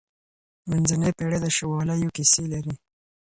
منځنۍ 0.69 1.11
پېړۍ 1.17 1.39
د 1.41 1.45
شواليو 1.57 2.13
کيسې 2.15 2.43
لري. 2.53 2.73